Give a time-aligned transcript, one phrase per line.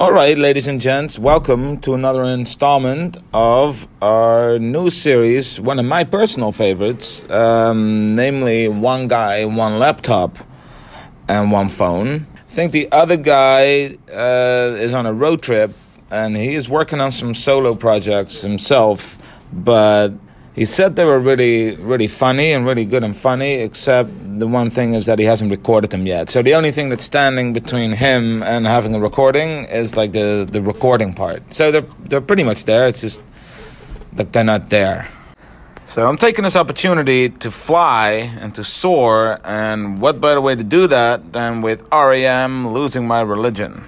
[0.00, 5.84] All right, ladies and gents, welcome to another installment of our new series, one of
[5.84, 10.36] my personal favorites, um, namely One Guy, One Laptop,
[11.28, 12.26] and One Phone.
[12.34, 15.70] I think the other guy uh, is on a road trip
[16.10, 19.16] and he is working on some solo projects himself,
[19.52, 20.08] but
[20.54, 24.70] he said they were really, really funny and really good and funny, except the one
[24.70, 26.30] thing is that he hasn't recorded them yet.
[26.30, 30.46] So the only thing that's standing between him and having a recording is like the,
[30.48, 31.52] the recording part.
[31.52, 33.20] So they're, they're pretty much there, it's just
[34.12, 35.08] that they're not there.
[35.86, 40.64] So I'm taking this opportunity to fly and to soar, and what better way to
[40.64, 43.84] do that than with REM losing my religion?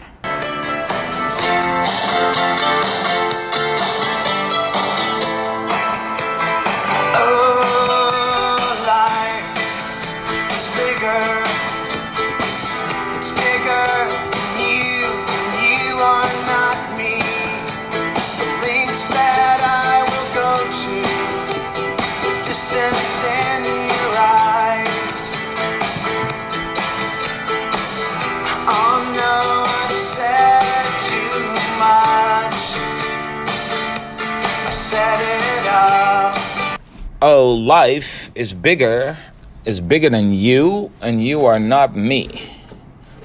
[37.27, 39.19] Oh, life is bigger,
[39.65, 42.31] is bigger than you, and you are not me.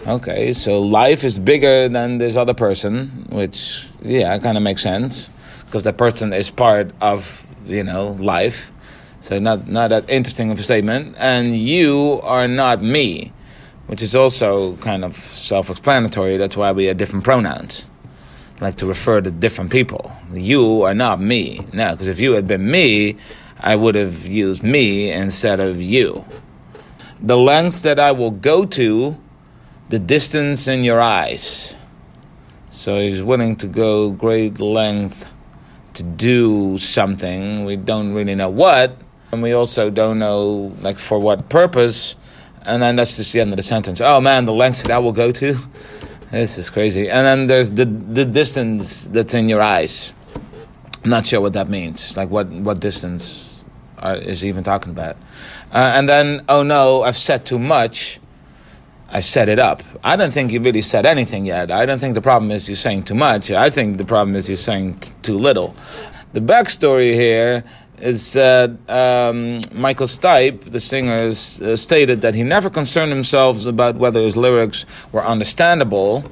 [0.08, 5.30] Okay, so life is bigger than this other person, which, yeah, kind of makes sense,
[5.66, 8.72] because that person is part of, you know, life.
[9.20, 11.16] So not, not that interesting of a statement.
[11.20, 13.32] And you are not me,
[13.86, 16.38] which is also kind of self-explanatory.
[16.38, 17.86] That's why we have different pronouns
[18.62, 20.12] like to refer to different people.
[20.32, 21.66] You are not me.
[21.74, 23.18] Now, because if you had been me,
[23.62, 26.26] I would have used me instead of you.
[27.22, 29.16] The length that I will go to,
[29.90, 31.76] the distance in your eyes.
[32.72, 35.32] So he's willing to go great length
[35.94, 37.64] to do something.
[37.66, 38.98] We don't really know what,
[39.32, 42.16] and we also don't know like for what purpose.
[42.66, 44.02] And then that's just the end of the sentence.
[44.02, 45.58] Oh man, the lengths that I will go to.
[46.32, 47.10] This is crazy.
[47.10, 50.14] And then there's the the distance that's in your eyes.
[51.04, 52.16] I'm not sure what that means.
[52.16, 53.51] Like what what distance
[54.04, 55.16] is even talking about.
[55.72, 58.20] Uh, and then, oh no, I've said too much.
[59.10, 59.84] I set it up.
[60.04, 61.70] I don't think you really said anything yet.
[61.70, 63.52] I don't think the problem is you're saying too much.
[63.52, 65.76] I think the problem is you're saying t- too little.
[66.32, 67.66] The backstory here
[68.00, 73.98] is that um, Michael Stipe, the singer, uh, stated that he never concerned himself about
[73.98, 76.24] whether his lyrics were understandable.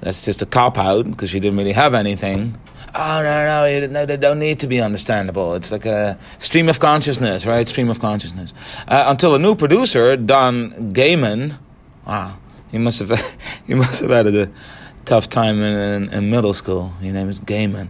[0.00, 2.56] That's just a cop out because he didn't really have anything
[2.94, 5.54] oh no no no they don't need to be understandable.
[5.54, 7.66] It's like a stream of consciousness right?
[7.66, 8.54] Stream of consciousness.
[8.86, 11.58] Uh, until a new producer don gehman
[12.06, 12.38] wow
[12.70, 14.50] he must have he must have had a
[15.04, 16.90] tough time in, in, in middle school.
[17.00, 17.88] His name is gehman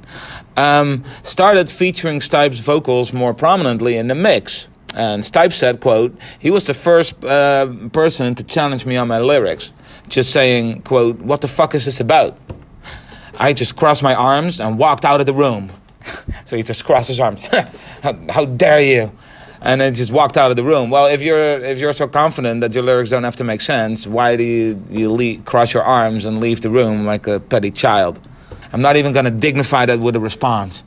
[0.58, 4.68] um, started featuring stipe's vocals more prominently in the mix.
[4.94, 9.20] And Stipe said, quote, he was the first uh, person to challenge me on my
[9.20, 9.72] lyrics,
[10.08, 12.36] just saying, quote, what the fuck is this about?
[13.38, 15.70] I just crossed my arms and walked out of the room.
[16.44, 17.40] so he just crossed his arms.
[18.02, 19.12] how, how, dare you?
[19.60, 20.90] And then just walked out of the room.
[20.90, 24.06] Well, if you're if you're so confident that your lyrics don't have to make sense,
[24.06, 28.20] why do you, you cross your arms and leave the room like a petty child?
[28.72, 30.84] I'm not even going to dignify that with a response.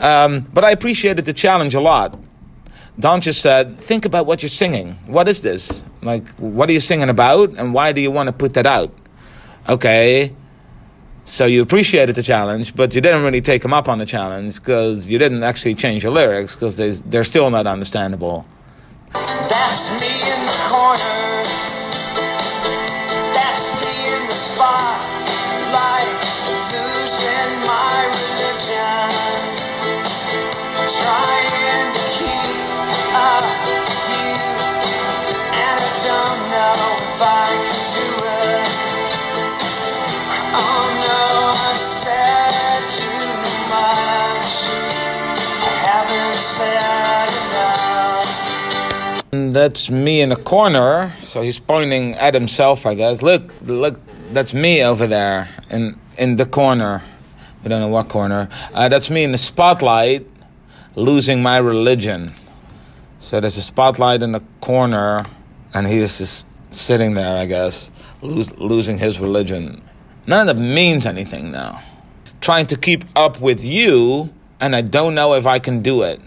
[0.00, 2.18] Um, but I appreciated the challenge a lot.
[2.98, 4.92] Don just said, think about what you're singing.
[5.06, 5.84] What is this?
[6.02, 7.50] Like, what are you singing about?
[7.50, 8.94] And why do you want to put that out?
[9.68, 10.34] Okay,
[11.26, 14.60] so you appreciated the challenge, but you didn't really take them up on the challenge
[14.60, 18.46] because you didn't actually change your lyrics because they're still not understandable.
[49.30, 51.14] That's me in a corner.
[51.22, 53.22] So he's pointing at himself, I guess.
[53.22, 54.00] Look, look,
[54.32, 57.02] that's me over there in in the corner.
[57.62, 58.48] We don't know what corner.
[58.72, 60.26] Uh, that's me in the spotlight,
[60.94, 62.30] losing my religion.
[63.18, 65.24] So there's a spotlight in the corner,
[65.74, 67.90] and he's just sitting there, I guess,
[68.22, 69.82] losing his religion.
[70.26, 71.82] None of that means anything now.
[72.40, 76.20] Trying to keep up with you, and I don't know if I can do it.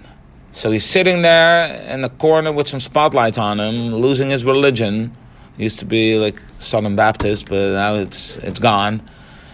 [0.51, 5.15] So he's sitting there in the corner with some spotlights on him, losing his religion.
[5.57, 9.07] He used to be like Southern Baptist, but now it's it's gone.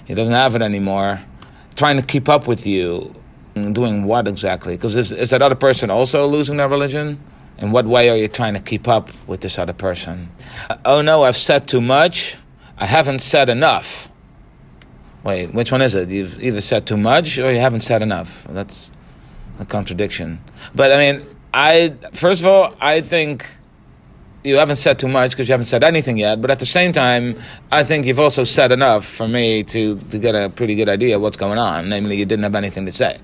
[0.06, 1.22] He doesn't have it anymore.
[1.76, 3.14] Trying to keep up with you.
[3.56, 4.76] Doing what exactly?
[4.76, 7.20] Because is, is that other person also losing their religion?
[7.58, 10.30] In what way are you trying to keep up with this other person?
[10.70, 12.36] Uh, oh no, I've said too much.
[12.78, 14.10] I haven't said enough.
[15.24, 16.10] Wait, which one is it?
[16.10, 18.46] You've either said too much or you haven't said enough.
[18.50, 18.92] That's
[19.60, 20.40] a contradiction.
[20.74, 23.48] But I mean, I first of all, I think
[24.44, 26.42] you haven't said too much because you haven't said anything yet.
[26.42, 27.38] But at the same time,
[27.72, 31.16] I think you've also said enough for me to to get a pretty good idea
[31.16, 31.90] of what's going on.
[31.90, 33.20] Namely, you didn't have anything to say.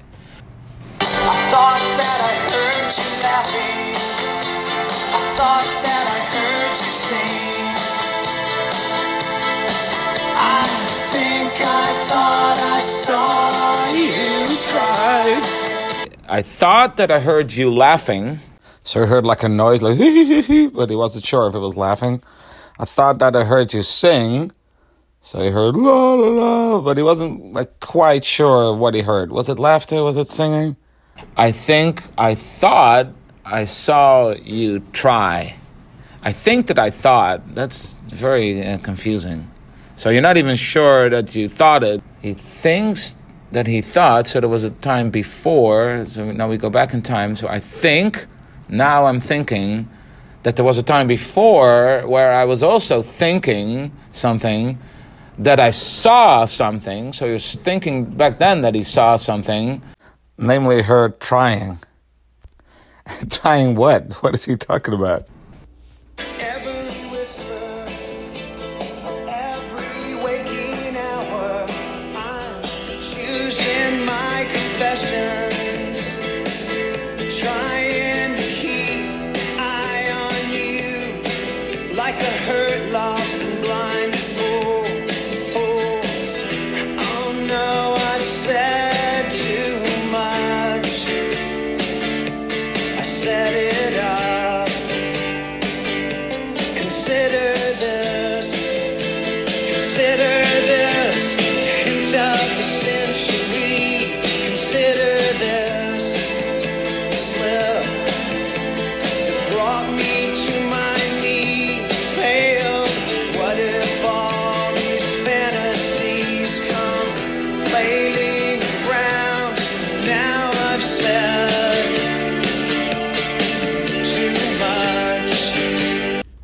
[16.31, 18.39] I thought that I heard you laughing.
[18.83, 19.97] So I heard like a noise, like,
[20.73, 22.23] but he wasn't sure if it was laughing.
[22.79, 24.53] I thought that I heard you sing.
[25.19, 29.33] So he heard la la la, but he wasn't like quite sure what he heard.
[29.33, 30.01] Was it laughter?
[30.03, 30.77] Was it singing?
[31.35, 33.07] I think I thought
[33.43, 35.55] I saw you try.
[36.23, 37.55] I think that I thought.
[37.55, 39.51] That's very uh, confusing.
[39.97, 42.01] So you're not even sure that you thought it.
[42.21, 43.15] He thinks
[43.51, 44.27] that he thought.
[44.27, 46.05] So there was a time before.
[46.05, 47.35] So now we go back in time.
[47.35, 48.25] So I think,
[48.69, 49.89] now I'm thinking
[50.43, 54.79] that there was a time before where I was also thinking something
[55.37, 57.13] that I saw something.
[57.13, 59.81] So he was thinking back then that he saw something.
[60.37, 61.79] Namely, her trying.
[63.29, 64.13] trying what?
[64.21, 65.27] What is he talking about?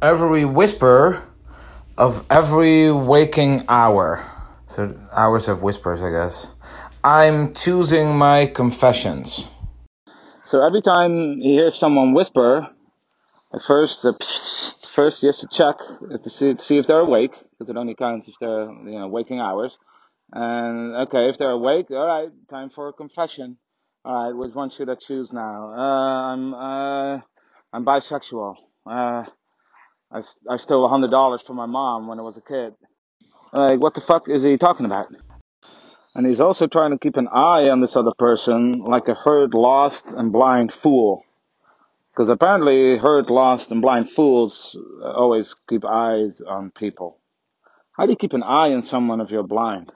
[0.01, 1.23] Every whisper
[1.97, 4.23] of every waking hour.
[4.67, 6.49] So, hours of whispers, I guess.
[7.03, 9.47] I'm choosing my confessions.
[10.45, 12.67] So, every time he hears someone whisper,
[13.53, 14.13] at first, uh,
[14.93, 15.77] first he has to check
[16.23, 19.07] to see, to see if they're awake, because it only counts if they're, you know,
[19.07, 19.77] waking hours.
[20.33, 23.57] And, okay, if they're awake, all right, time for a confession.
[24.03, 25.73] All right, which one should I choose now?
[25.73, 27.21] Uh, I'm, uh,
[27.73, 28.55] I'm bisexual.
[28.85, 29.23] Uh,
[30.11, 32.73] I, I stole a hundred dollars from my mom when I was a kid.
[33.53, 35.07] Like, what the fuck is he talking about?
[36.15, 39.53] And he's also trying to keep an eye on this other person, like a hurt,
[39.53, 41.23] lost, and blind fool.
[42.11, 47.19] Because apparently, hurt, lost, and blind fools uh, always keep eyes on people.
[47.91, 49.91] How do you keep an eye on someone if you're blind?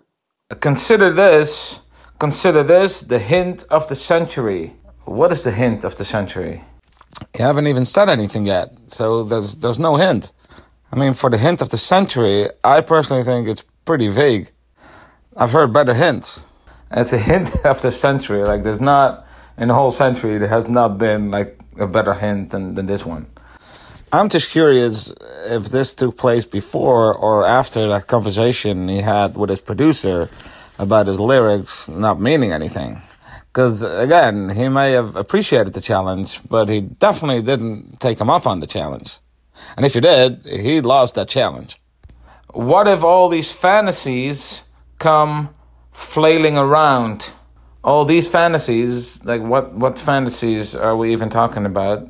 [0.60, 1.82] Consider this.
[2.20, 4.76] Consider this the hint of the century.
[5.06, 6.64] What is the hint of the century?
[7.38, 10.32] You haven't even said anything yet, so there's there's no hint.
[10.92, 14.52] I mean, for the hint of the century, I personally think it's pretty vague.
[15.38, 16.48] I've heard better hints.
[16.92, 18.44] It's a hint of the century.
[18.44, 19.26] Like there's not
[19.58, 23.06] in the whole century there has not been like a better hint than, than this
[23.06, 23.28] one.
[24.14, 25.14] I'm just curious
[25.46, 30.30] if this took place before or after that conversation he had with his producer
[30.78, 33.02] about his lyrics not meaning anything.
[33.52, 38.48] Because again, he may have appreciated the challenge, but he definitely didn't take him up
[38.48, 39.18] on the challenge.
[39.76, 41.78] And if he did, he lost that challenge.
[42.54, 44.64] What if all these fantasies
[45.00, 45.54] come
[45.92, 47.34] flailing around?
[47.84, 52.10] All these fantasies, like what, what fantasies are we even talking about?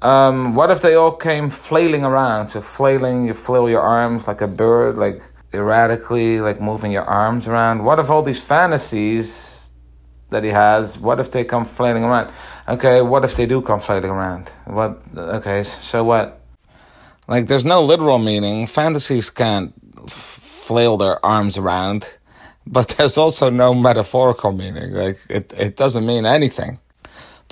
[0.00, 2.48] Um, what if they all came flailing around?
[2.48, 5.20] So flailing, you flail your arms like a bird, like
[5.54, 7.84] erratically, like moving your arms around.
[7.84, 9.61] What if all these fantasies
[10.32, 12.32] that he has, what if they come flailing around?
[12.68, 14.48] Okay, what if they do come flailing around?
[14.66, 15.00] What?
[15.16, 16.40] Okay, so what?
[17.28, 18.66] Like, there's no literal meaning.
[18.66, 19.72] Fantasies can't
[20.10, 22.18] flail their arms around,
[22.66, 24.92] but there's also no metaphorical meaning.
[24.92, 26.78] Like, it, it doesn't mean anything.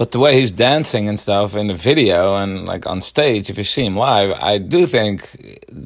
[0.01, 3.59] But the way he's dancing and stuff in the video and like on stage, if
[3.59, 5.29] you see him live, I do think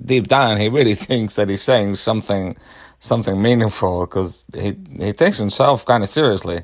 [0.04, 2.56] deep down he really thinks that he's saying something,
[3.00, 6.62] something meaningful because he he takes himself kind of seriously.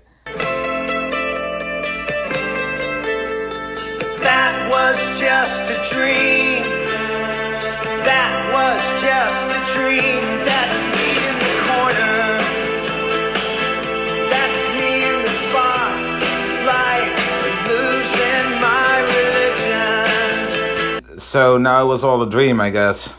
[21.31, 23.15] So now it was all a dream, I guess.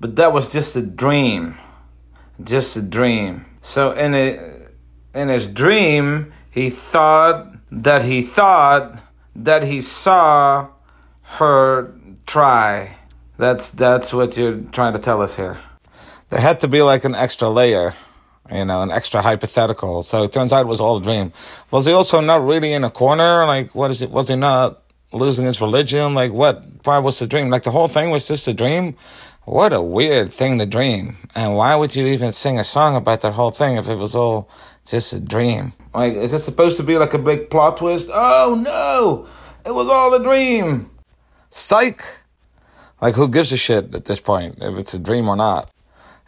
[0.00, 1.58] But that was just a dream.
[2.42, 3.44] Just a dream.
[3.60, 4.40] So in a,
[5.12, 8.98] in his dream, he thought that he thought
[9.36, 10.68] that he saw
[11.36, 11.92] her
[12.24, 12.96] try.
[13.36, 15.60] That's that's what you're trying to tell us here.
[16.30, 17.94] There had to be like an extra layer,
[18.50, 20.02] you know, an extra hypothetical.
[20.02, 21.30] So it turns out it was all a dream.
[21.70, 23.44] Was he also not really in a corner?
[23.44, 24.10] Like, what is it?
[24.10, 24.80] Was he not
[25.12, 26.14] losing his religion?
[26.14, 27.50] Like, what part was the dream?
[27.50, 28.96] Like, the whole thing was just a dream?
[29.44, 31.16] What a weird thing to dream.
[31.34, 34.14] And why would you even sing a song about that whole thing if it was
[34.14, 34.48] all
[34.86, 35.72] just a dream?
[35.94, 38.10] Like, is this supposed to be like a big plot twist?
[38.12, 39.26] Oh no!
[39.66, 40.90] It was all a dream!
[41.50, 42.02] Psych!
[43.00, 45.70] Like, who gives a shit at this point if it's a dream or not?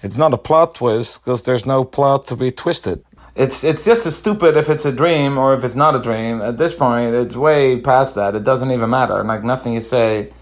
[0.02, 3.04] It's not a plot twist because there's no plot to be twisted.
[3.34, 6.42] It's it's just as stupid if it's a dream or if it's not a dream.
[6.42, 8.34] At this point, it's way past that.
[8.34, 9.24] It doesn't even matter.
[9.24, 10.32] Like nothing you say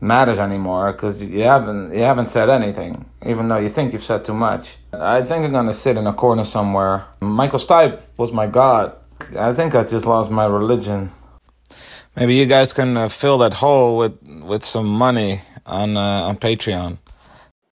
[0.00, 4.24] matters anymore because you haven't you haven't said anything, even though you think you've said
[4.24, 4.76] too much.
[4.92, 7.06] I think I'm gonna sit in a corner somewhere.
[7.20, 8.94] Michael Stipe was my god.
[9.36, 11.10] I think I just lost my religion.
[12.14, 16.36] Maybe you guys can uh, fill that hole with with some money on uh, on
[16.36, 16.98] Patreon.